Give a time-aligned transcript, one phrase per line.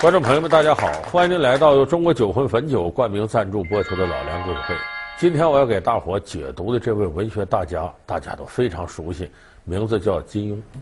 [0.00, 0.86] 观众朋友们，大家好！
[1.10, 4.74] 欢迎您来到由中国酒魂汾酒冠名赞助播出的《老梁故事会》。
[5.18, 9.28] 今天我要给大伙解读的这位文学大家，大家都非常熟悉，
[9.64, 10.78] 名字叫金庸。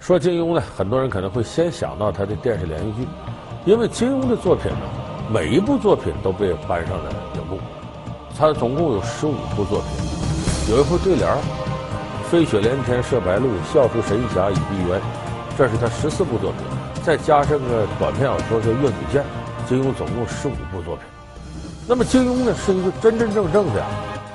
[0.00, 3.08] 说金庸呢，很多人可能会先想到他的电视连续剧，
[3.66, 4.88] 因为金庸的作品呢，
[5.30, 7.58] 每一部作品都被搬上了荧幕。
[8.38, 11.30] 他总共有十五部作品，有一部对联
[12.30, 14.98] “飞雪连天射白鹿，笑书神侠倚碧鸳”，
[15.58, 16.79] 这是他十四部作品。
[17.10, 19.20] 再加上个短篇小说叫《越女剑》，
[19.68, 21.04] 金庸总共十五部作品。
[21.88, 23.84] 那么金庸呢，是一个真真正正的，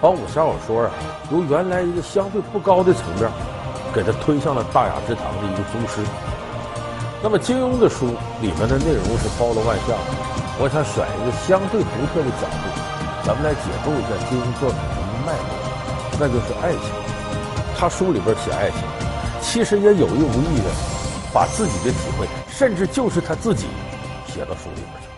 [0.01, 0.91] 把武侠小说啊，
[1.31, 3.31] 由原来一个相对不高的层面，
[3.93, 6.03] 给他推向了大雅之堂的一个宗师。
[7.23, 8.07] 那么金庸的书
[8.41, 9.95] 里面的内容是包罗万象，
[10.59, 12.67] 我想选一个相对独特的角度，
[13.23, 16.91] 咱们来解读一下金庸作品的脉络，那就是爱情。
[17.79, 18.79] 他书里边写爱情，
[19.39, 20.69] 其实也有意无意的
[21.31, 22.27] 把自己的体会。
[22.57, 23.65] 甚至就是他自己
[24.27, 25.09] 写到书里边去。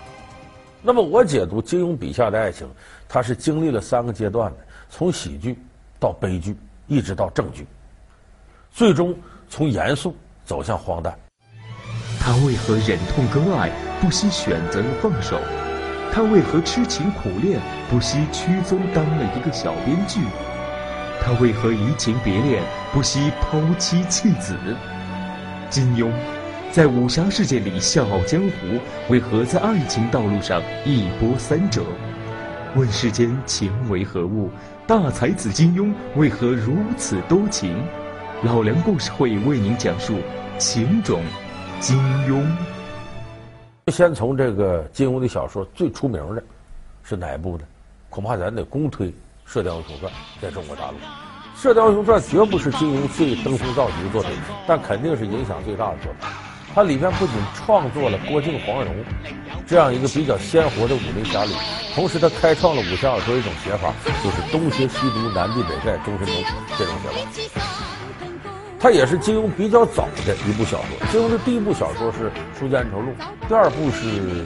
[0.82, 2.68] 那么我解读金庸笔下的爱情，
[3.08, 4.58] 他是经历了三个阶段的：
[4.90, 5.56] 从喜剧
[6.00, 7.68] 到悲剧，一直到正剧，
[8.72, 9.16] 最终
[9.48, 11.16] 从严肃走向荒诞。
[12.20, 13.70] 他为何忍痛割爱，
[14.02, 15.40] 不惜选择了放手？
[16.12, 20.22] 他为何痴情苦恋，不惜屈尊当了一个小编剧？
[21.22, 24.56] 他为何移情别恋，不惜抛妻弃子？
[25.70, 26.12] 金庸。
[26.78, 31.82] 在武侠世界里笑傲江湖，为何在爱情道路上一波三折？
[32.76, 34.52] 问世间情为何物？
[34.86, 37.84] 大才子金庸为何如此多情？
[38.44, 40.20] 老梁故事会为您讲述
[40.60, 41.24] 情种
[41.80, 41.98] 金
[42.28, 42.46] 庸。
[43.92, 46.44] 先从这个金庸的小说最出名的，
[47.02, 47.64] 是哪一部呢？
[48.08, 49.08] 恐怕咱得公推
[49.48, 50.98] 《射雕英雄传》在中国大陆，
[51.60, 54.32] 《射雕英雄传》绝不是金庸最登峰造极的作品，
[54.68, 56.30] 但肯定是影响最大的作品。
[56.78, 58.94] 它里面不仅创作了郭靖、黄蓉
[59.66, 61.52] 这样一个比较鲜活的武林侠侣，
[61.96, 63.92] 同时它开创了武侠小说一种写法，
[64.24, 66.36] 就是东邪西毒、南帝北丐、中神通
[66.78, 66.94] 这种
[67.34, 67.62] 写法。
[68.80, 71.08] 它也是金庸比较早的一部小说。
[71.12, 72.30] 金庸的第一部小说是
[72.60, 73.12] 《书剑恩仇录》，
[73.48, 74.08] 第二部是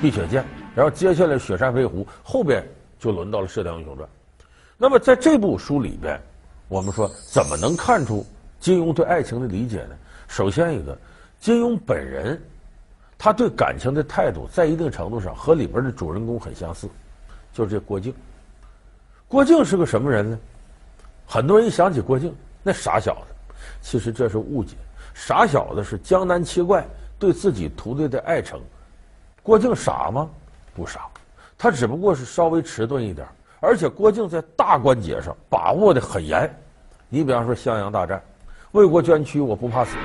[0.00, 0.42] 碧血剑》，
[0.74, 2.66] 然后接下来《雪山飞狐》，后边
[2.98, 4.08] 就轮到了《射雕英雄传》。
[4.78, 6.18] 那么在这部书里边，
[6.68, 8.24] 我们说怎么能看出
[8.60, 9.94] 金庸对爱情的理解呢？
[10.26, 10.96] 首先一个。
[11.40, 12.42] 金庸本人，
[13.16, 16.88] 他对感情的态度，在一定程度上和里边的主人公很相似，
[17.52, 18.12] 就是这郭靖。
[19.28, 20.38] 郭靖是个什么人呢？
[21.26, 24.76] 很多人一想起郭靖，那傻小子，其实这是误解。
[25.14, 26.86] 傻小子是江南七怪
[27.18, 28.60] 对自己徒弟的爱称。
[29.42, 30.28] 郭靖傻吗？
[30.74, 31.08] 不傻，
[31.56, 33.26] 他只不过是稍微迟钝一点。
[33.60, 36.54] 而且郭靖在大关节上把握的很严。
[37.08, 38.22] 你比方说襄阳大战，
[38.72, 39.96] 为国捐躯，我不怕死。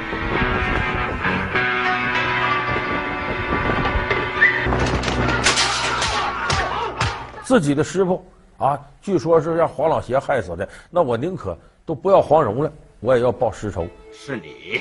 [7.51, 8.25] 自己的师傅
[8.57, 10.69] 啊，据说是让黄老邪害死的。
[10.89, 13.85] 那我宁可都不要黄蓉了，我也要报师仇。
[14.13, 14.79] 是你，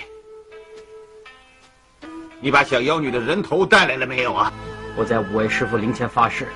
[2.40, 4.52] 你把小妖女的人头带来了没有啊？
[4.96, 6.46] 我在五位师傅灵前发誓，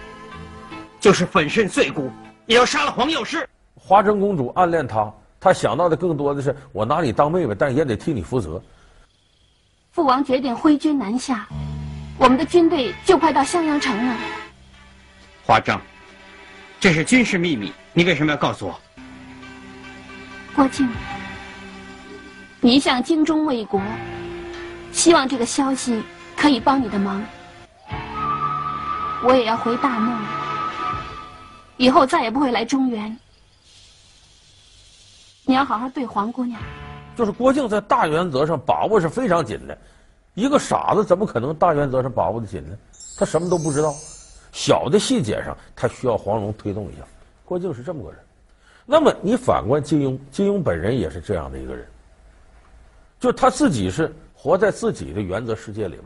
[1.00, 2.08] 就是粉身碎骨
[2.46, 3.44] 也要杀了黄药师。
[3.74, 8.62] 华筝公主暗恋他，他想到的更多的是我拿你当妹妹，但也得替你负责。
[9.90, 11.48] 父王决定挥军南下，
[12.18, 14.16] 我们的军队就快到襄阳城了。
[15.44, 15.76] 华筝。
[16.84, 18.78] 这是军事秘密，你为什么要告诉我？
[20.54, 20.86] 郭靖，
[22.60, 23.80] 你一向精忠为国，
[24.92, 26.02] 希望这个消息
[26.36, 27.24] 可以帮你的忙。
[29.22, 30.14] 我也要回大漠，
[31.78, 33.18] 以后再也不会来中原。
[35.46, 36.60] 你要好好对黄姑娘。
[37.16, 39.78] 就是郭靖在大原则上把握是非常紧的，
[40.34, 42.76] 一个傻子怎么可能大原则上把握的紧呢？
[43.16, 43.94] 他什么都不知道。
[44.54, 47.02] 小的细节上，他需要黄蓉推动一下。
[47.44, 48.20] 郭靖是这么个人。
[48.86, 51.84] 那么你反观金庸，金庸本人也是这样的一个人，
[53.18, 56.04] 就他自己是活在自己的原则世界里边。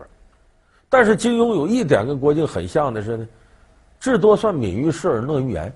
[0.89, 3.29] 但是金庸有一点跟郭靖很像的是呢，
[4.01, 5.71] 至多算敏于事而乐于言，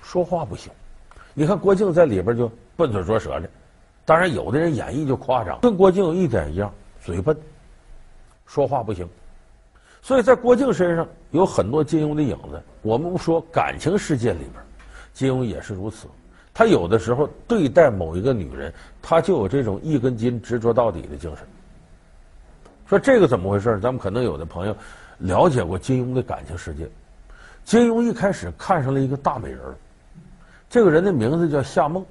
[0.00, 0.70] 说话不行。
[1.32, 3.50] 你看郭靖在里边就笨嘴拙舌的，
[4.04, 6.72] 当然有的人演绎就夸张，跟郭靖有一点一样，
[7.04, 7.36] 嘴笨，
[8.46, 9.08] 说话不行。
[10.04, 12.62] 所以在郭靖身上有很多金庸的影子。
[12.82, 14.62] 我们说感情世界里边，
[15.14, 16.06] 金庸也是如此。
[16.52, 18.70] 他有的时候对待某一个女人，
[19.00, 21.46] 他就有这种一根筋、执着到底的精神。
[22.86, 23.80] 说这个怎么回事？
[23.80, 24.76] 咱们可能有的朋友
[25.16, 26.86] 了解过金庸的感情世界。
[27.64, 29.60] 金庸一开始看上了一个大美人，
[30.68, 32.04] 这个人的名字叫夏梦。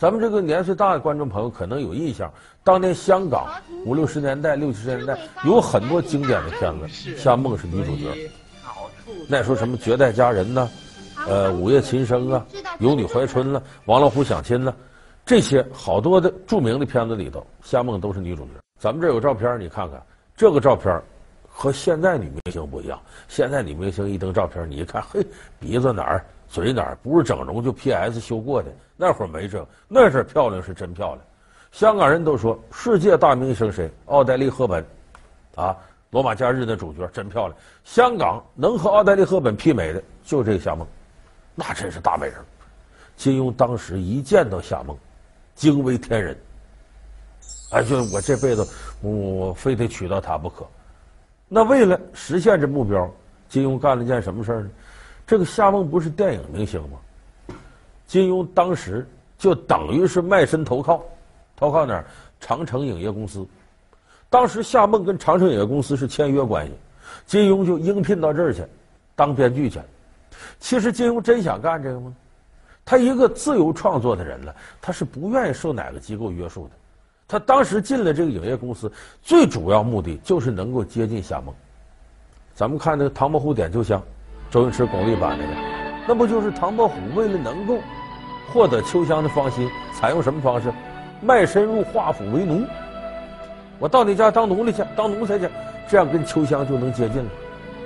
[0.00, 2.32] 咱们这个年岁大的观众朋友可能有印象，
[2.64, 3.52] 当年香港
[3.84, 5.14] 五六十年代、六七十年代
[5.44, 6.88] 有很多经典的片子，
[7.18, 8.30] 夏梦是女主角。
[9.28, 10.70] 那时候什么《绝代佳人》呐，
[11.28, 12.46] 呃，《午夜琴声》啊，
[12.78, 14.74] 《有你怀春》了，《王老虎想亲》了，
[15.26, 18.52] 这些好多的著名的片子里头，夏梦都是女主角。
[18.78, 20.02] 咱们这有照片，你看看
[20.34, 20.98] 这个照片。
[21.52, 22.98] 和现在女明星不一样，
[23.28, 25.20] 现在女明星一登照片，你一看，嘿，
[25.58, 28.68] 鼻子哪儿、嘴哪儿不是整容就 PS 修过的。
[28.96, 31.20] 那会儿没这，那阵漂亮是真漂亮。
[31.70, 33.88] 香港人都说世界大明星谁？
[34.06, 34.84] 奥黛丽·赫本，
[35.54, 35.70] 啊，
[36.10, 37.56] 《罗马假日》的主角真漂亮。
[37.84, 40.84] 香港能和奥黛丽·赫本媲美的就这个夏梦，
[41.54, 42.34] 那真是大美人。
[43.16, 44.96] 金庸当时一见到夏梦，
[45.54, 46.36] 惊为天人。
[47.70, 48.66] 哎，就我这辈子
[49.00, 50.66] 我，我非得娶到她不可。
[51.48, 53.08] 那为了实现这目标，
[53.48, 54.70] 金庸干了件什么事呢？
[55.30, 56.98] 这个夏梦不是电影明星吗？
[58.04, 59.06] 金庸当时
[59.38, 61.00] 就等于是卖身投靠，
[61.54, 62.04] 投靠哪儿？
[62.40, 63.46] 长城影业公司。
[64.28, 66.72] 当时夏梦跟长城影业公司是签约关系，
[67.26, 68.64] 金庸就应聘到这儿去
[69.14, 69.78] 当编剧去。
[70.58, 72.12] 其实金庸真想干这个吗？
[72.84, 76.70] 他一个自由创作的人了，他是不愿意受哪个机构约束的。
[77.28, 78.92] 他当时进了这个影业公司，
[79.22, 81.54] 最主要目的就是能够接近夏梦。
[82.52, 84.00] 咱们看那个《唐伯虎点秋香》，
[84.50, 85.52] 周星驰、巩俐版那个，
[86.08, 87.78] 那不就是唐伯虎为了能够
[88.52, 90.72] 获得秋香的芳心，采用什么方式？
[91.22, 92.66] 卖身入华府为奴。
[93.78, 95.48] 我到你家当奴隶去，当奴才去，
[95.88, 97.30] 这样跟秋香就能接近了。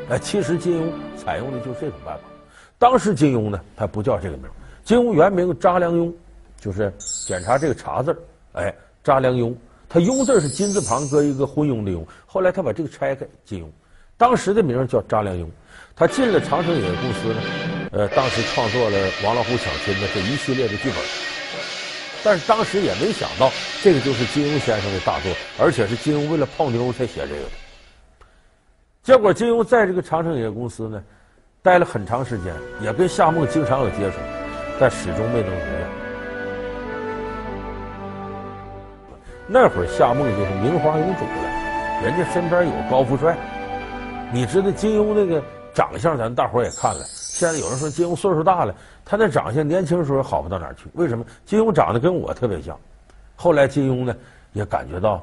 [0.09, 2.23] 哎，其实金庸采用的就是这种办法。
[2.79, 4.47] 当时金庸呢，他不叫这个名，
[4.85, 6.11] 金庸原名查良镛，
[6.59, 6.91] 就是
[7.27, 8.17] 检查这个查字
[8.53, 8.75] 哎。
[9.03, 9.55] 查良镛，
[9.87, 13.67] 他鏞字是金字旁搁一个昏庸的庸，后来他把这个拆开，金庸，
[14.17, 15.47] 当时的名叫查良镛。
[15.97, 17.41] 他进了长城影业公司呢，
[17.93, 20.99] 呃，当时创作了《王老虎抢亲》的这一系列的剧本，
[22.25, 23.51] 但是当时也没想到
[23.83, 27.51] 这个就是金庸先生的大作，而且是金庸为了泡妞才写这个的。
[29.03, 31.03] 结果金庸在这个长城影业公司呢，
[31.63, 34.17] 待了很长时间，也跟夏梦经常有接触，
[34.81, 35.89] 但始终没能如愿。
[39.47, 43.37] 那会儿夏梦就是名花有主了，人家身边有高富帅。
[44.33, 45.41] 你知道金庸那个
[45.75, 47.05] 长相，咱大伙也看了。
[47.07, 48.75] 现在有人说金庸岁数大了，
[49.05, 50.87] 他那长相年轻时候好不到哪儿去。
[50.95, 51.25] 为什么？
[51.45, 52.79] 金庸长得跟我特别像。
[53.35, 54.15] 后来金庸呢
[54.53, 55.21] 也感觉到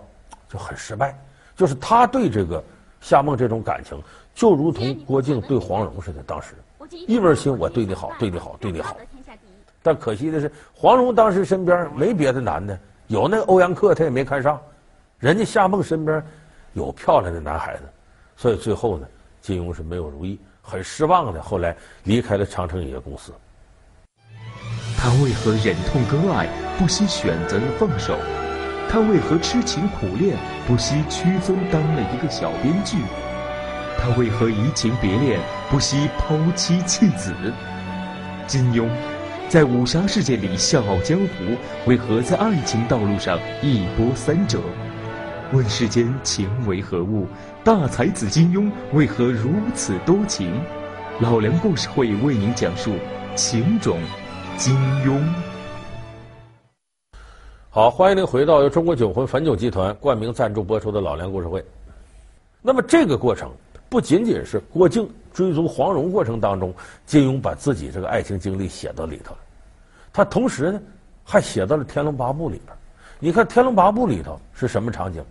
[0.50, 1.18] 就很失败，
[1.56, 2.62] 就是他对这个
[3.00, 3.98] 夏梦这种感情，
[4.36, 6.21] 就如同郭靖对黄蓉似的。
[6.24, 6.54] 当时
[7.07, 8.97] 一门心，我对你好，对你好，对你好。
[9.81, 12.77] 但可惜的是，黄蓉当时身边没别的男的。
[13.07, 14.62] 有那个欧阳克，他也没看上，
[15.19, 16.24] 人家夏梦身边
[16.74, 17.83] 有漂亮的男孩子，
[18.38, 19.07] 所以最后呢，
[19.42, 21.42] 金庸是没有如意，很失望的。
[21.42, 23.34] 后来离开了长城影业公司。
[24.98, 26.48] 他为何忍痛割爱，
[26.78, 28.16] 不惜选择了放手？
[28.88, 32.98] 他为何痴情苦恋，不惜屈尊当了一个小编剧？
[33.98, 35.40] 他为何移情别恋，
[35.70, 37.34] 不惜抛妻弃子？
[38.46, 38.88] 金庸。
[39.50, 44.60] 在武侠世界里笑傲江湖，为何在爱情道路上一波三折？
[45.53, 47.27] 问世间情为何物？
[47.62, 50.50] 大才子金庸为何如此多情？
[51.19, 52.94] 老梁故事会为您讲述
[53.36, 54.00] 情种
[54.56, 54.74] 金
[55.06, 55.21] 庸。
[57.69, 61.62] 好，欢迎您回到由中国酒魂汾酒集团冠名赞助播出的老梁故事会。
[62.62, 63.52] 那么这个过程
[63.90, 66.73] 不仅仅是郭靖追逐黄蓉过程当中，
[67.06, 69.40] 金庸把自己这个爱情经历写到里头了。
[70.14, 70.81] 他同时呢，
[71.26, 72.73] 还写到了《天龙八部》里边。
[73.19, 75.21] 你看《天龙八部》里头是什么场景？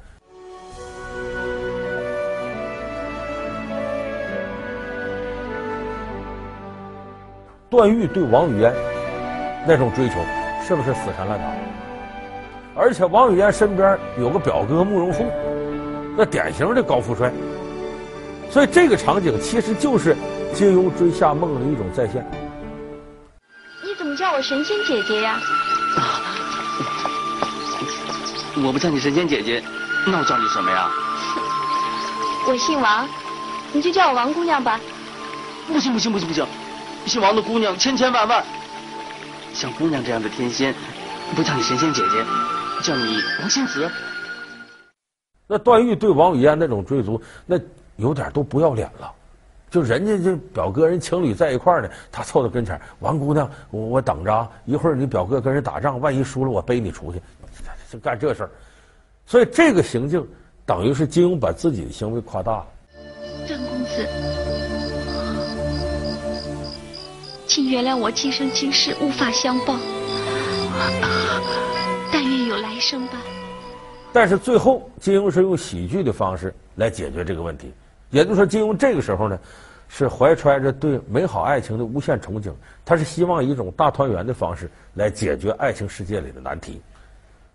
[7.71, 8.75] 段誉对王语嫣
[9.65, 10.17] 那种追求，
[10.67, 11.45] 是不是死缠烂打？
[12.75, 15.25] 而且王语嫣身边有个表哥慕容复，
[16.17, 17.33] 那典型的高富帅。
[18.50, 20.17] 所以这个场景其实就是
[20.53, 22.29] 金庸追夏梦的一种再现。
[23.85, 25.39] 你怎么叫我神仙姐姐呀？
[25.97, 26.03] 啊，
[28.65, 29.62] 我不叫你神仙姐姐，
[30.09, 30.91] 那我叫你什么呀？
[32.49, 33.09] 我姓王，
[33.73, 34.81] 你就叫我王姑娘吧。
[35.69, 36.45] 不行不行不行不行，
[37.07, 38.45] 姓王的姑娘千千万万，
[39.52, 40.75] 像姑娘这样的天仙，
[41.35, 42.25] 不叫你神仙姐姐，
[42.83, 43.90] 叫你王仙子。
[45.47, 47.59] 那段誉对王语嫣那种追逐，那。
[47.97, 49.12] 有点都不要脸了，
[49.71, 57.21] 就人家这表哥人情侣在一块儿呢，他凑到跟前，王姑娘，我我等着啊，一会儿你表哥跟人打仗，万一输了，我背你出去，
[57.92, 58.49] 就干这事。
[59.26, 60.26] 所以这个行径
[60.64, 62.66] 等于是金庸把自己的行为夸大了。
[67.50, 69.76] 请原谅我今生今世无法相报，
[72.12, 73.14] 但愿有来生吧。
[74.12, 77.73] 但是最后，金庸是用喜剧的方式来解决这个问题。
[78.11, 79.37] 也就是说，金庸这个时候呢，
[79.88, 82.52] 是怀揣着对美好爱情的无限憧憬，
[82.85, 86.80] 他是希望以一种大团圆的方式来解决爱情世界里的难题。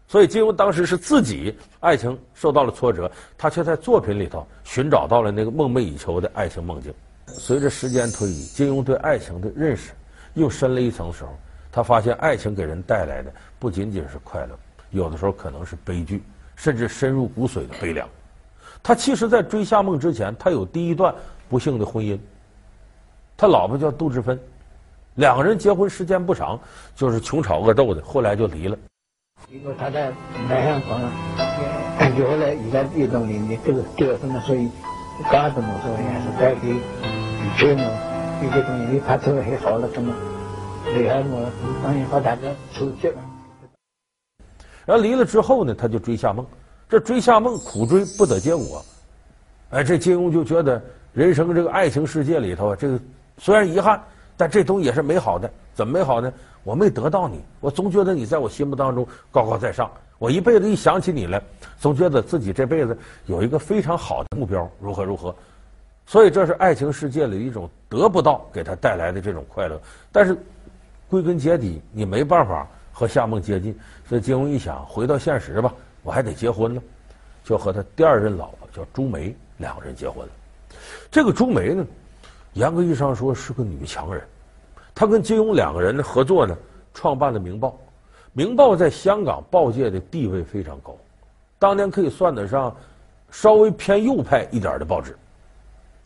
[0.09, 6.93] 所以，金庸当时是自己爱情受到了挫折，他却在作品里头寻找到了那个梦寐以求的爱情梦境。
[7.37, 9.91] 随着时间推移，金庸对爱情的认识
[10.33, 11.29] 又深了一层时候，
[11.71, 14.57] 他发现爱情给人带来的不仅仅是快乐，
[14.91, 16.23] 有的时候可能是悲剧。
[16.57, 18.07] 甚至深入骨髓的悲凉。
[18.81, 21.13] 他其实，在追夏梦之前，他有第一段
[21.49, 22.17] 不幸的婚姻。
[23.35, 24.39] 他老婆叫杜志芬，
[25.15, 26.57] 两个人结婚时间不长，
[26.95, 28.77] 就是穷吵恶斗的，后来就离了。
[29.51, 30.13] 结果他在
[30.49, 34.69] 来香港，就后来遇到一种年纪，这个这个什么，所以
[35.29, 36.73] 干什么说也是带给
[37.57, 37.83] 全部
[38.43, 40.13] 一个东西，你拍出来很好了，什么
[40.95, 41.49] 厉害么？
[41.83, 42.41] 当然把大家
[42.73, 43.15] 出去了。
[44.85, 46.45] 然后离了之后呢，他就追夏梦，
[46.87, 48.83] 这追夏梦苦追不得结果，
[49.71, 50.81] 哎，这金庸就觉得
[51.13, 52.99] 人生这个爱情世界里头，这个
[53.37, 54.01] 虽然遗憾，
[54.37, 55.49] 但这东西也是美好的。
[55.73, 56.31] 怎么美好呢？
[56.63, 59.91] 我没得到你，我总觉得你在我心目当中高高在上。
[60.17, 61.41] 我一辈子一想起你来，
[61.77, 65.35] 总觉得自己这辈子有一个非常好的目标，如何如何。
[66.05, 69.79] 所以这是爱情世界里一种得不到给他带来的这种快乐。
[70.11, 70.37] 但是
[71.09, 72.67] 归根结底，你没办法。
[72.97, 76.81] 和夏梦接近，所以金庸一想，回到现实吧，我还得结婚了，
[77.43, 80.31] 就和他第二任老婆叫朱梅两个人结婚了。
[81.11, 81.85] 这个朱梅呢，
[82.53, 84.23] 严格意义上说是个女强人，
[84.93, 86.57] 她跟金庸两个人的合作呢，
[86.93, 87.67] 创办了《明报》。
[88.31, 90.95] 《明报》在香港报界的地位非常高，
[91.59, 92.73] 当年可以算得上
[93.29, 95.17] 稍微偏右派一点的报纸，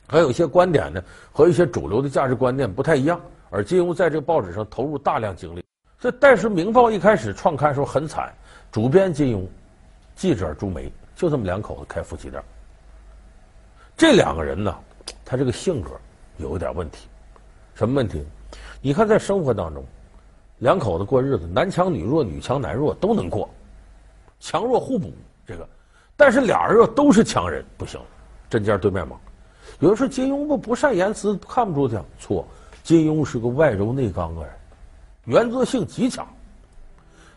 [0.09, 5.63] 还有一些观点呢和一些主流的价值观念不太一样，而金庸在这个报纸上投入大量精力。
[5.99, 8.33] 这但是《明报》一开始创刊时候很惨，
[8.71, 9.45] 主编金庸，
[10.15, 12.41] 记者朱梅，就这么两口子开夫妻店。
[13.95, 14.75] 这两个人呢，
[15.23, 15.91] 他这个性格
[16.37, 17.07] 有一点问题，
[17.75, 18.25] 什么问题？
[18.81, 19.85] 你看在生活当中，
[20.57, 23.47] 两口子过日子，男强女弱，女强男弱都能过，
[24.39, 25.13] 强弱互补
[25.45, 25.67] 这个。
[26.17, 27.99] 但是俩人要都是强人，不行，
[28.49, 29.19] 针尖对麦芒。
[29.79, 32.01] 有人说金庸不不善言辞，看不出去。
[32.19, 32.45] 错，
[32.83, 34.51] 金庸是个外柔内刚的人。
[35.23, 36.27] 原则性极强，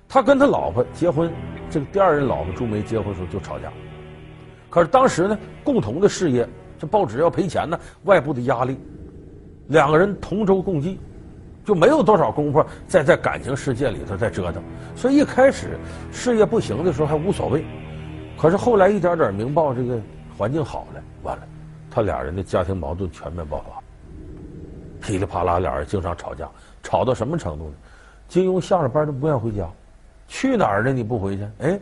[0.08, 1.32] 他跟他老婆结婚，
[1.70, 3.72] 这个第二任老婆朱梅结婚时候就吵架。
[4.68, 8.76] 可是当时呢，共同的事业，这报纸要赔钱呢，外部的压力，
[9.68, 10.98] 两个人同舟共济，
[11.64, 14.60] 就没有多少功夫再在感情世界里头再折腾。
[14.96, 15.78] 所以一开始
[16.10, 17.64] 事业不行的时候还无所谓，
[18.36, 20.00] 可是后来一点点明报这个
[20.36, 21.46] 环境好了，完了，
[21.94, 26.48] 他俩人的家庭矛盾全面爆发，噼里啪啦，俩人经常吵架。
[26.82, 27.74] 吵到什么程度呢？
[28.28, 29.68] 金庸下了班都不愿回家，
[30.26, 30.90] 去哪儿呢？
[30.90, 31.46] 你不回去？
[31.58, 31.78] 哎，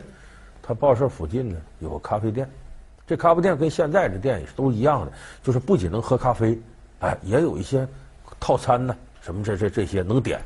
[0.61, 2.47] 他报社附近呢有个咖啡店，
[3.07, 6.59] 这咖啡店跟现在这店也是都一样的，就是不仅能喝咖啡，
[6.99, 7.87] 哎，也有一些
[8.37, 10.41] 套餐呢，什么这这这些能点。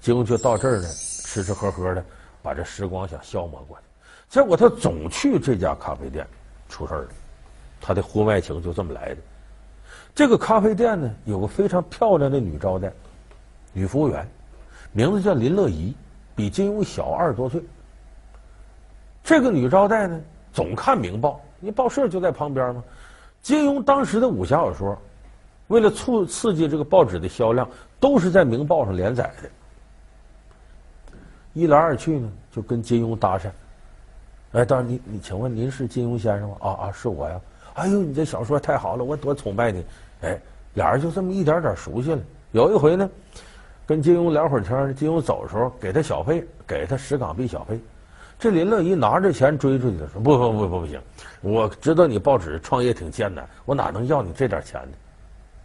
[0.00, 2.04] 金庸就到这儿呢，吃吃喝喝的，
[2.40, 3.82] 把这时光想消磨过去。
[4.28, 6.24] 结果他总去这家咖啡店，
[6.68, 7.08] 出事儿了，
[7.80, 9.16] 他的婚外情就这么来的。
[10.14, 12.92] 这个咖啡店呢，有个非常漂亮的女招待。
[13.72, 14.26] 女服务员，
[14.92, 15.94] 名字叫林乐怡，
[16.34, 17.62] 比金庸小二十多岁。
[19.22, 20.20] 这个女招待呢，
[20.52, 22.82] 总看《明报》，你报社就在旁边嘛。
[23.40, 24.98] 金庸当时的武侠小说，
[25.68, 27.68] 为了促刺激这个报纸的销量，
[28.00, 29.48] 都是在《明报》上连载的。
[31.52, 33.50] 一来二去呢，就跟金庸搭讪。
[34.52, 36.56] 哎，当然，你你，请问您是金庸先生吗？
[36.60, 37.40] 啊啊，是我呀！
[37.78, 39.84] 哎呦，你这小说太好了，我多崇拜你！
[40.22, 40.38] 哎，
[40.74, 42.20] 俩人就这么一点点熟悉了。
[42.52, 43.08] 有一回呢。
[43.86, 47.80] 跟金庸聊会儿天，金庸走的时候给他小费，给他十港币小费。
[48.38, 51.00] 这林乐怡拿着钱追出去的说：“不不不不不行，
[51.40, 54.96] 我知道你报纸创业挺艰难，我哪能要你这点钱呢？”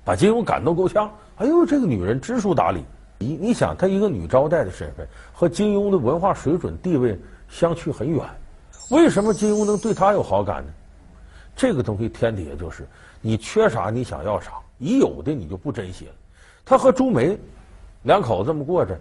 [0.05, 1.11] 把金庸感动够呛。
[1.35, 2.85] 哎呦，这个女人知书达理。
[3.19, 8.23] 你你想，她一个女招待的身份和金庸的文化水准地位相去很远，
[8.89, 10.71] 为什么金庸能对她有好感呢？
[11.55, 12.87] 这个东西天底下就是
[13.21, 16.11] 你缺啥你想要啥，已有的你就不珍惜了。
[16.65, 17.37] 他和朱梅。
[18.05, 18.99] 两口子这么过着，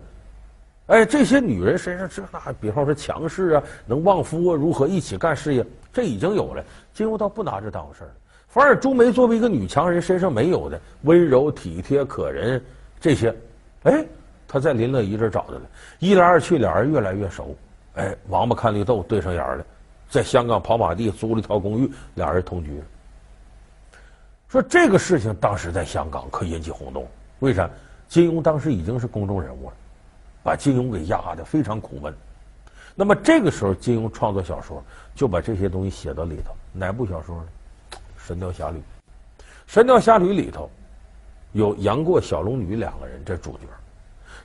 [0.87, 6.64] 哎，这些女人身上这那，比方说强势啊，能旺夫啊，如何一起干事业，这已经有了。
[6.94, 8.11] 金庸倒不拿这当回事儿，
[8.47, 12.62] 反而朱梅作为一个女强人，身上没有的温柔体贴可人
[13.00, 13.35] 这些，
[13.82, 14.06] 哎，
[14.47, 15.62] 他在林乐怡这儿找着了。
[15.99, 17.56] 一来二去，俩人越来越熟。
[17.94, 19.66] 哎，王八看绿豆对上眼了，
[20.12, 22.78] 在香港跑马地租了一套公寓，俩人同居。
[24.47, 27.71] 说这个事情当时在香港可引起轰动，为啥？
[28.09, 29.73] 金庸当时已经是公众人物了，
[30.42, 32.14] 把金庸给压的非常苦闷。
[32.95, 36.54] 那么这个时候，金庸创作小说就把这些东西写到里头。
[36.75, 37.45] 哪部小说呢？
[38.19, 38.76] 《神雕侠侣》。
[39.66, 40.69] 《神雕侠侣》里头
[41.52, 43.61] 有杨过、小龙女两个人，这主角。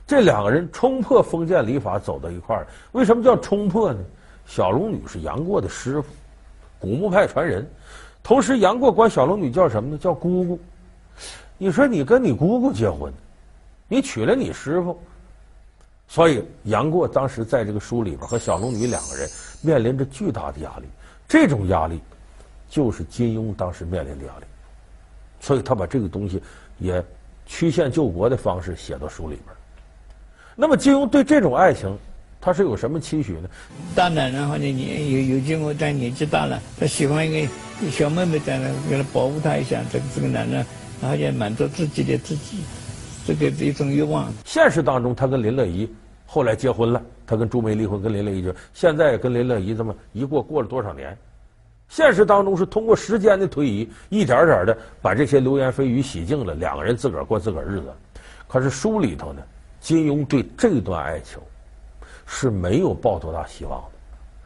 [0.06, 4.02] 这两个人冲破封建礼法走到一块儿，为什么叫冲破呢？
[4.48, 6.08] 小龙女是杨过的师傅，
[6.80, 7.64] 古墓派传人。
[8.22, 9.98] 同时，杨过管小龙女叫什么呢？
[9.98, 10.58] 叫姑姑。
[11.58, 13.12] 你说你跟你姑姑结婚，
[13.88, 14.98] 你娶了你师傅。
[16.08, 19.28] 所以，杨过当时在这个书里边和小龙女两个人
[19.60, 20.86] 面临着巨大的压力，
[21.28, 22.00] 这种压力
[22.70, 24.46] 就是金庸当时面临的压力，
[25.40, 26.42] 所以他把这个东西
[26.78, 27.04] 也
[27.44, 29.54] 曲线救国的方式写到书里边。
[30.56, 31.94] 那么，金庸对这种爱情，
[32.40, 33.48] 他是有什么期许呢？
[33.94, 37.48] 大男人或者你有有经过但年纪大了，他喜欢一个
[37.90, 40.64] 小妹妹在那，给他保护他一下，这个这个男人，
[41.00, 42.58] 然后也满足自己的自己。
[43.26, 44.32] 这个一种欲望。
[44.44, 45.86] 现实当中，他跟林乐怡
[46.24, 51.14] 后来结婚了，他跟朱梅离婚，跟林乐怡就现在跟林乐怡这么一过过了多少年？
[51.90, 57.92] 现实当中是通过时间的推移，一点点的把这些流言蜚语洗净了，两个人自个儿过自个儿日子。
[58.46, 59.42] 可是书里头呢，
[59.80, 61.38] 金庸对这段爱情
[62.28, 63.88] 是没有抱多大希望的，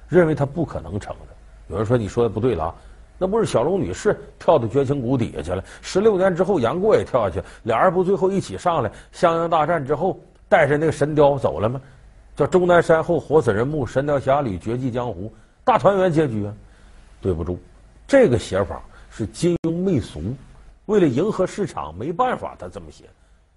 [0.08, 1.34] 认为他不可能成的。
[1.68, 2.74] 有人说你说的不对了啊。
[3.18, 5.62] 那不是小龙女是跳到绝情谷底下去了？
[5.80, 11.80] 十六年之后，杨过也跳下去，俩人不最后一起上来襄阳大战之后，带着那个神雕走了吗？
[12.34, 16.54] 叫终南山后活死人墓，神雕侠侣绝迹江湖，大团圆结局啊！
[17.20, 17.60] 对不住，
[18.08, 20.20] 这个写法是金庸媚俗，
[20.86, 23.04] 为了迎合市场，没办法，他这么写，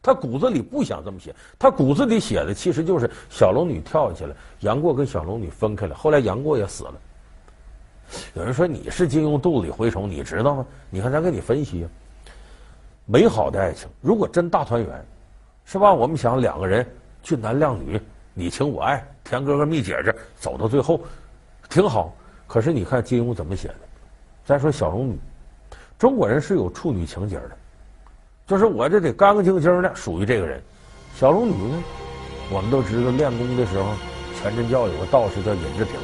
[0.05, 6.93] 他骨子里不想这么写，他骨子里写的其实就是小龙女跳下去了，杨过跟小龙女分开了，后来杨过也死了。
[8.35, 10.65] 有人说你是金庸肚子里蛔虫，你知道吗？
[10.91, 11.89] 你看咱给你分析啊，
[13.07, 15.05] 美好的爱情如果真大团圆，
[15.65, 15.91] 是吧？
[15.91, 16.87] 我们想两个人
[17.23, 17.99] 俊男靓女，
[18.35, 21.01] 你情我爱，甜哥哥蜜姐姐走到最后，
[21.67, 22.13] 挺好。
[22.45, 23.75] 可是你看金庸怎么写的？
[24.45, 25.17] 再说小龙女，
[25.97, 27.57] 中国人是有处女情结的，
[28.47, 30.61] 就是我这得干干净净的属于这个人。
[31.17, 31.83] 小龙女呢，
[32.51, 33.85] 我们都知道练功的时候，
[34.39, 35.95] 全真教有个道士叫尹志平。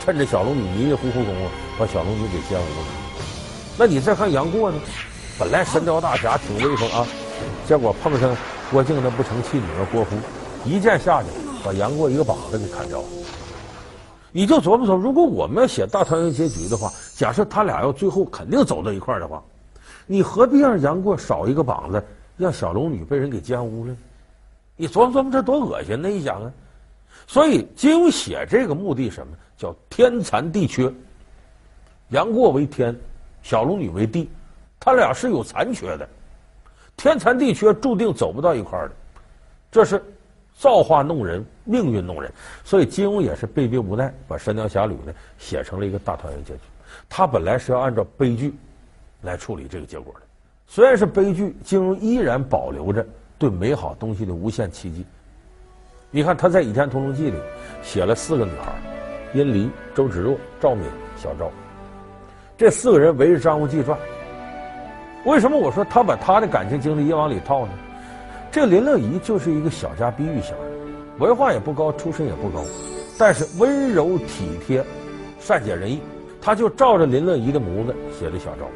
[0.00, 1.48] 趁着小龙女迷迷糊糊功夫，
[1.78, 2.86] 把小龙女给奸污了。
[3.78, 4.78] 那你再看杨过呢？
[5.38, 7.06] 本来神雕大侠挺威风啊，
[7.66, 8.36] 结果碰上
[8.70, 10.16] 郭靖那不成器女儿郭芙，
[10.64, 11.28] 一剑下去
[11.64, 13.04] 把杨过一个膀子给砍掉了。
[14.32, 19.42] 你就琢磨琢磨，如果我们要写大团圆结局的话，假设他俩要最后肯定走到一块儿的话，
[20.06, 22.02] 你何必让杨过少一个膀子，
[22.36, 23.96] 让小龙女被人给奸污了？
[24.76, 26.10] 你琢磨琢磨，这多恶心呢！
[26.10, 26.52] 一想啊。
[27.26, 29.32] 所以金庸写这个目的什么？
[29.56, 30.92] 叫天残地缺。
[32.08, 32.94] 杨过为天，
[33.42, 34.28] 小龙女为地，
[34.80, 36.08] 他俩是有残缺的。
[36.96, 38.94] 天残地缺，注定走不到一块儿的。
[39.70, 40.02] 这是
[40.54, 42.30] 造化弄人，命运弄人。
[42.64, 46.60] 所以金庸也是被逼无奈，把《神雕侠侣》呢写成了一个大团圆结局。
[47.08, 48.52] 他本来是要按照悲剧
[49.22, 50.20] 来处理这个结果的。
[50.66, 53.06] 虽然是悲剧，金庸依然保留着
[53.38, 55.04] 对美好东西的无限期冀。
[56.10, 57.38] 你看他在《倚天屠龙记》里
[57.82, 58.72] 写了四个女孩：
[59.32, 60.84] 殷离、周芷若、赵敏、
[61.16, 61.50] 小昭。
[62.58, 63.98] 这四个人围着张无忌转。
[65.24, 67.72] 为什么我说他把他的感情经历也往里套呢？
[68.50, 70.54] 这林乐怡就是一个小家碧玉型，
[71.18, 72.62] 文化也不高，出身也不高，
[73.18, 74.84] 但是温柔体贴、
[75.40, 76.00] 善解人意。
[76.40, 78.66] 他就照着林乐怡的模子写的小昭。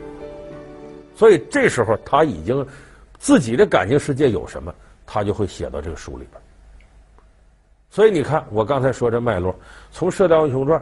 [1.16, 2.64] 所以这时候他已经
[3.18, 4.72] 自己的感情世界有什么，
[5.04, 6.40] 他就会写到这个书里边。
[7.88, 9.54] 所以你看，我刚才说这脉络，
[9.90, 10.78] 从《射雕英雄传》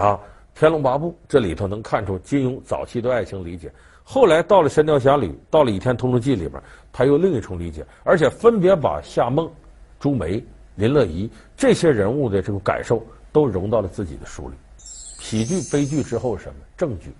[0.00, 0.20] 啊，
[0.58, 3.72] 《天龙八部》这里头能看出金庸早期对爱情理解。
[4.04, 9.50] 后来到了《神雕侠侣》，到了《倚天屠龙记》里边，他又另一重理解，而且分别把夏梦、
[9.98, 10.42] 朱梅、
[10.76, 14.54] 林乐怡这些人物的这个感受都融到了自己的书里。
[14.76, 16.54] 喜剧、悲剧之后什么？
[16.76, 17.12] 正剧，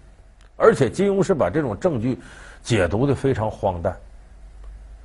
[0.59, 2.19] 而且金庸是把这种证据
[2.63, 3.97] 解读的非常荒诞。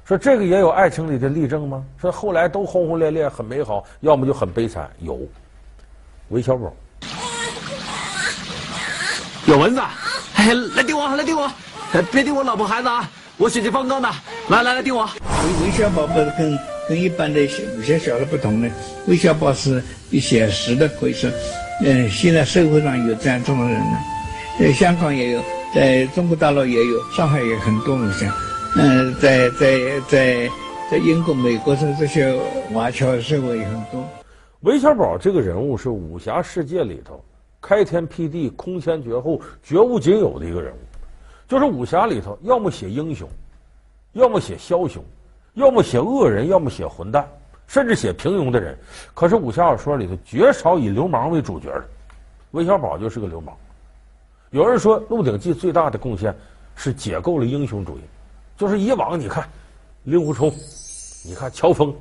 [0.06, 1.86] 说这个也有爱情里的例证吗？
[2.02, 4.90] 说后来都轰轰烈烈，很美好，要么就很悲惨。
[5.00, 5.18] 有，
[6.28, 6.74] 韦小宝，
[9.46, 9.82] 有蚊子，
[10.36, 11.50] 哎，来叮我，来叮我，
[12.12, 13.10] 别叮我老婆孩子啊！
[13.38, 14.10] 我血气方刚的，
[14.50, 15.06] 来来来叮我。
[15.06, 17.42] 韦韦小宝不是跟跟一般的
[17.78, 18.70] 武侠小说不同呢，
[19.08, 21.32] 韦小宝是以写实的可以说。
[21.82, 23.98] 嗯，现在社会上有这样这种人呢，
[24.60, 25.42] 在香港也有，
[25.74, 28.32] 在中国大陆也有，上海也很多武侠。
[28.78, 30.50] 嗯，在在在
[30.92, 32.40] 在英国、美国的这些
[32.72, 34.08] 华侨社会也很多。
[34.62, 37.20] 韦小宝这个人物是武侠世界里头
[37.60, 40.78] 开天辟地、空前绝后、绝无仅有的一个人物。
[41.48, 43.28] 就是武侠里头，要么写英雄，
[44.12, 45.04] 要么写枭雄，
[45.56, 47.28] 要么写恶人，要么写混蛋，
[47.68, 48.78] 甚至写平庸的人。
[49.16, 51.84] 可是武侠小说里头绝少以流氓为主角的，
[52.52, 53.56] 韦小宝就是个流氓。
[54.54, 56.34] 有人说《鹿鼎记》最大的贡献
[56.76, 58.02] 是解构了英雄主义，
[58.56, 59.50] 就是以往你看
[60.04, 60.54] 令狐冲，
[61.26, 61.92] 你看乔峰，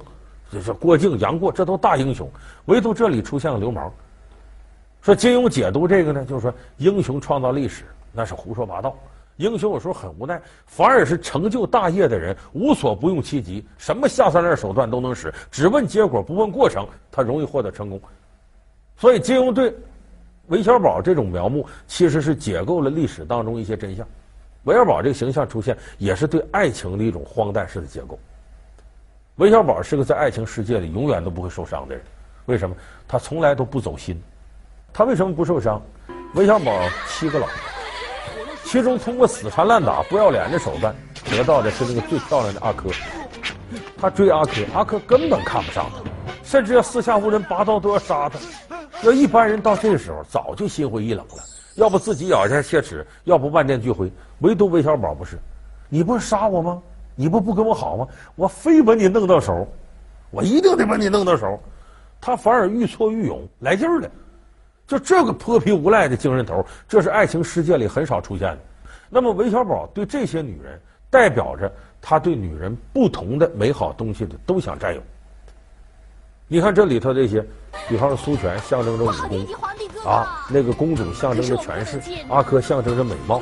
[0.50, 2.30] 这是郭靖、杨过，这都大英雄，
[2.66, 3.90] 唯独这里出现了流氓。
[5.00, 8.94] 说金庸解读这个呢，就是说英雄创造历史那是胡说八道。
[9.36, 17.98] 英雄有时候很无奈，反而是成就大业的人无所不用其极，什么下三滥手段都能使，只问结果不问过程，他容易获得成功。
[18.98, 19.74] 所以金庸对
[20.48, 24.07] 韦小宝这种描摹，其实是解构了历史当中一些真相。
[24.64, 28.18] 韦小宝这个形象出现，也是对爱情的一种荒诞式的解构。
[29.37, 32.05] 韦小宝是个在爱情世界里永远都不会受伤的人，
[32.46, 32.76] 为什么？
[33.09, 34.20] 他从来都不走心。
[34.92, 35.81] 他为什么不受伤？
[36.35, 37.55] 韦小宝七个老婆，
[38.64, 40.94] 其中通过死缠烂打、不要脸的手段
[41.31, 42.90] 得到的是那个最漂亮的阿珂。
[43.96, 46.02] 他追阿珂，阿珂根本看不上他，
[46.44, 48.38] 甚至要四下无人，拔刀都要杀他。
[49.02, 51.42] 要一般人到这时候早就心灰意冷了，
[51.74, 54.10] 要不自己咬下切齿，要不万念俱灰。
[54.38, 55.38] 唯独韦小宝不是，
[55.88, 56.80] 你不是杀我吗？
[57.14, 58.06] 你不不跟我好吗？
[58.36, 59.66] 我非把你弄到手，
[60.30, 61.60] 我一定得把你弄到手。
[62.20, 64.08] 他反而愈挫愈勇，来劲儿了。
[64.86, 68.58] 就这个泼皮无赖的精神头，这是爱情世界里很少出现的。
[69.10, 75.02] 那么韦小宝对这些女人，代表着他对女人不同的美好东西的都想占有。
[76.52, 77.42] 你看这里头这些，
[77.88, 79.46] 比方说苏权象征着武功
[80.04, 83.40] 啊，那个公主象征着权势，阿珂象征着美貌，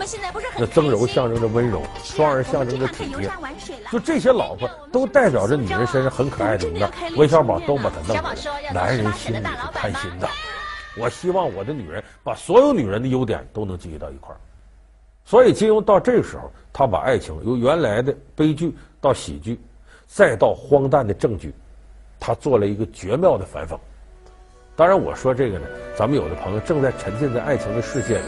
[0.56, 3.28] 那曾柔象征着温柔，双儿象征着体贴。
[3.90, 8.72] 就这些老婆都代表着女人身上很可爱的一面，韦小宝都把她弄出来。
[8.72, 9.42] 男人心里是
[9.74, 10.28] 贪心的。
[10.96, 14.38] 我希望我的女人把所有女人的优点都能聚集到一块儿，
[15.24, 19.60] 所以金庸到这个时候，他把爱情由原来的悲剧到喜剧，
[20.06, 21.52] 再到荒诞的正剧，
[22.20, 23.76] 他做了一个绝妙的反讽。
[24.76, 28.24] 当然，我说这个呢，咱们有的朋友正在沉浸在爱情的世界里，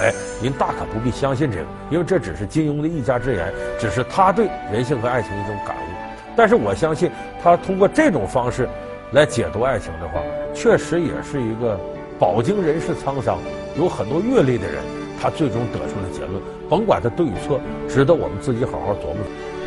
[0.00, 5.80] 哎，您大可不必相信这个，因为这只是金庸的一家之言，只是他对人性和爱情的一种感悟。
[6.36, 7.10] 但是我相信，
[7.42, 8.68] 他通过这种方式
[9.12, 10.20] 来解读爱情的话，
[10.52, 11.78] 确实也是一个。
[12.18, 13.36] 饱经人世沧桑，
[13.76, 14.82] 有很多阅历的人，
[15.20, 16.42] 他最终得出了结论。
[16.66, 19.18] 甭管他对与错，值得我们自己好好琢磨。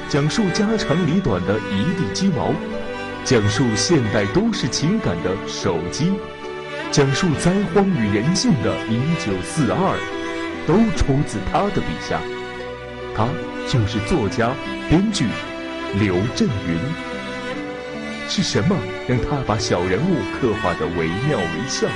[0.10, 2.52] 讲述家长里短的一地鸡毛，
[3.26, 6.12] 讲述现代都市情感的手机，
[6.90, 10.00] 讲述灾荒与人性的一九四二，
[10.66, 12.20] 都出自他的笔下。
[13.16, 13.28] 他
[13.68, 14.52] 就是作家、
[14.90, 15.28] 编剧
[16.00, 16.80] 刘震云。
[18.28, 18.76] 是什么
[19.08, 21.88] 让他把小人物刻画得惟妙惟肖？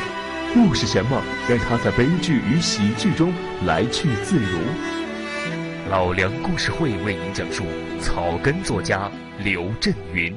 [0.56, 3.34] 又是什么让他在悲剧与喜剧中
[3.66, 4.60] 来去自如？
[5.90, 7.64] 老梁故事会为您讲述
[8.00, 9.10] 草根作家
[9.40, 10.36] 刘震云。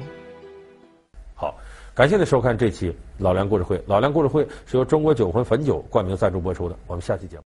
[1.97, 3.83] 感谢您收看这期老梁故事会。
[3.87, 6.77] 老梁故事会是由中国酒魂汾酒冠名赞助播出的。
[6.85, 7.43] 我们下期节目。